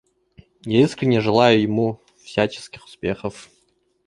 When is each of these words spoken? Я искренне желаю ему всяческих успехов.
Я 0.65 0.81
искренне 0.81 1.21
желаю 1.21 1.61
ему 1.61 2.01
всяческих 2.23 2.83
успехов. 2.85 3.51